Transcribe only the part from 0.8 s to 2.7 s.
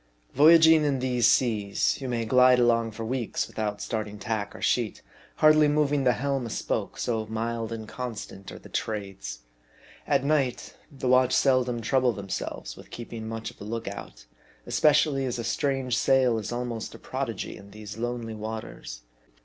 in these seas, you may glide